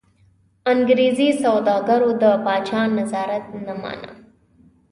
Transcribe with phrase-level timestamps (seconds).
[0.71, 4.11] انګرېزي سوداګرو د پاچا نظارت نه مانه.